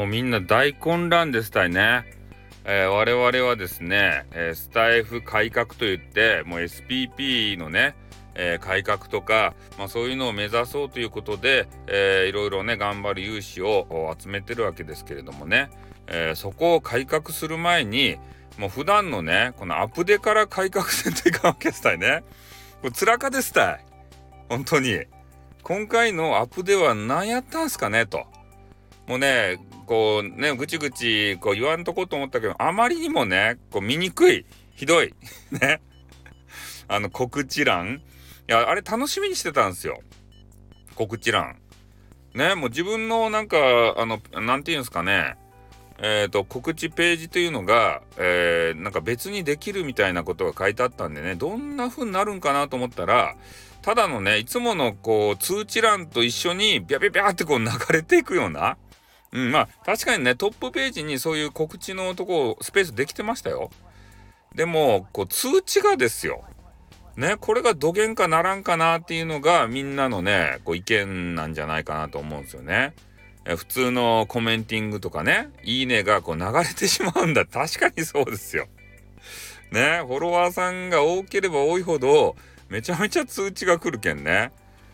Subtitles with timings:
[0.00, 2.06] もうみんな大混乱ですたいね。
[2.64, 7.94] えー、我々はですね、えー、スタイフ改革といってもう SPP のね、
[8.34, 15.68] えー、改革とか、まあ、そういうのを目指そうということで、えー、いろいろね頑張る有志を集めてるわけですけれどもね、
[16.06, 18.16] えー、そこを改革する前に
[18.56, 22.24] もう普段のねこのアップデから改革せんといかんわけですたいね。
[22.80, 23.84] これ辛かですたい
[24.48, 25.04] 本当に。
[25.62, 28.24] 今回のアップでは何やったんすかねと。
[29.06, 29.58] もうね
[29.90, 35.12] こうねぐちぐちこう言わんとこうと思ったけどあまりにもねこう見にくいひどい
[35.50, 35.80] ね。
[36.86, 38.00] あの告知欄。
[38.48, 40.00] いやあれ楽しみにしてたんですよ。
[40.94, 41.56] 告知欄。
[42.34, 43.56] ねもう自分のなんか
[43.96, 45.34] あの何て言うんですかね。
[45.98, 53.34] えーと、告知ページというのが、えー、なんか別にできるみたいなことが書いてあったんでねどんな風になるんかなと思ったら
[53.82, 58.78] ただのねいつものこう通知欄と一緒にビャビャビャってこう流れていくような、
[59.32, 63.70] うん、まあ確かにねトップページにそういう告知のとこスペースできてましたよ
[64.54, 66.42] でもこう通知がですよ
[67.16, 72.94] ねこれがどげんかならんかなっていうのがみんなのねこう意見なんじゃないかなと思うんですよね。
[73.56, 77.46] 普通のコメンティングとかね、いいねがこう流れてしまうんだ。
[77.46, 78.66] 確かにそうですよ。
[79.72, 82.36] ね、フォロワーさんが多ければ多いほど、
[82.68, 84.52] めちゃめちゃ通知が来るけんね。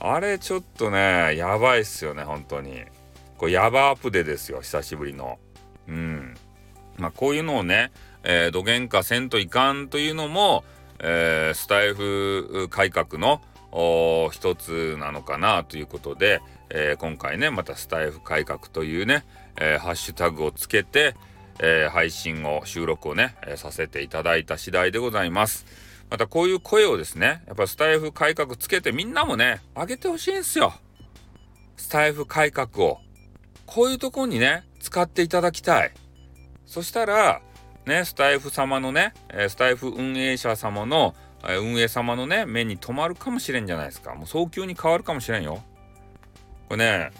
[0.00, 2.84] あれちょっとね、やばいっすよね、本当に。
[3.38, 5.38] これヤバアプデですよ、久しぶりの。
[5.88, 6.34] うん。
[6.98, 7.92] まあこういうのをね、
[8.24, 10.64] えー、どげんかせんといかんというのも、
[10.98, 13.40] えー、スタイフ改革の
[14.32, 19.24] 一つなのかなということで、えー、今回ねまたスタイフ改革というね、
[19.60, 21.14] えー、ハッシュタグをつけて、
[21.60, 25.64] えー、配信を収録をね、えさせていただいた次第でございます
[26.10, 30.72] またこういう声をですねやっぱスタイフ改革つけてみんなもね上げてほしいんですよ
[31.76, 32.98] スタイフ改革を
[33.68, 35.92] こういうとこにね使っていただきたい
[36.66, 37.40] そしたら
[37.86, 39.14] ねスタイフ様のね
[39.48, 41.14] スタイフ運営者様の
[41.60, 45.62] 運営様のね目に留まるかもしれんじゃないですかもう早急に変わるかもしれんよ
[46.68, 47.12] これね、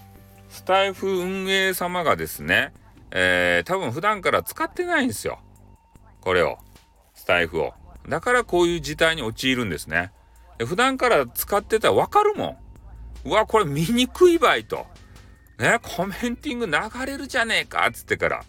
[0.50, 2.74] スタイフ運営様がですね、
[3.10, 5.38] えー、多分普段から使ってないんですよ。
[6.20, 6.58] これを。
[7.14, 7.72] スタイフを。
[8.06, 10.12] だからこういう事態に陥るんですね。
[10.58, 12.58] で普段から使ってたらわかるも
[13.24, 13.28] ん。
[13.30, 14.86] うわ、これ見にくいばいと。
[15.58, 16.72] ね、コメンティング流
[17.06, 18.44] れるじゃねえかっつってから。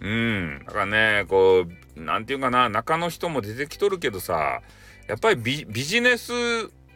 [0.00, 0.62] うん。
[0.66, 1.66] だからね、こ
[1.96, 4.60] う、なんていうかな、中の人も出てきとるけどさ、
[5.08, 6.32] やっぱりビジネス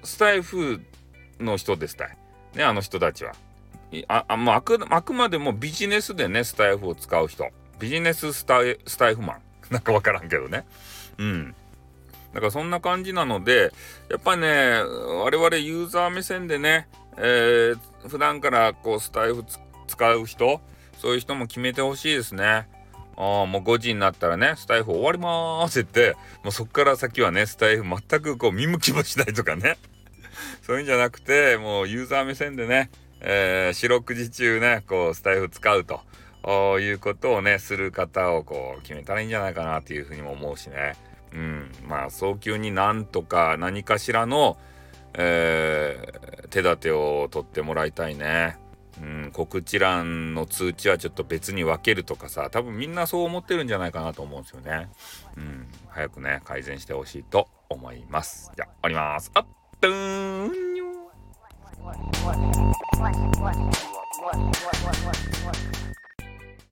[0.02, 0.80] スタイフ
[1.38, 2.16] の人ですたい。
[2.54, 3.32] ね、あの人たちは。
[4.08, 7.48] あ、あもうあくあくまでもビジネスでね、スタイフを使う人。
[7.78, 9.42] ビジネススタイスタイフマン。
[9.70, 10.66] なんかわからんけどね。
[11.18, 11.54] うん。
[12.32, 13.72] だからそんな感じなので、
[14.08, 14.82] やっぱね、
[15.24, 19.44] 我々ユーザー目線でね、えー、普段からこうスタイフ
[19.86, 20.60] 使う人、
[20.98, 22.68] そういう人も決めてほしいですね。
[23.16, 29.76] あもう5時になったらね、スタイフ終わりまーすって、もうそっから先はね、スタイフ全くこう見向きもしないとかね。
[30.62, 36.00] そういうんじゃなくて、もうユーザー目線でね、えー、四六時中ね、こう、スタイフ使うと。
[36.42, 40.96] いうことをね、する方をこう決めたらいいんじゃないかなっていうふうにも思うしね。
[41.32, 41.72] うん。
[41.86, 44.56] まあ、早急になんとか何かしらの、
[45.14, 48.58] えー、手立てを取ってもらいたいね。
[49.00, 54.90] うん、告知欄の通知はちょっと別に分けるとかさ、多分みんなそう思ってるんじゃないかなと思うんですよね。
[55.36, 58.52] うん、早くね、改善してほしいと思います。
[58.54, 59.30] じゃあ、終わります。
[59.34, 59.46] あっ
[59.80, 60.70] ドゥーン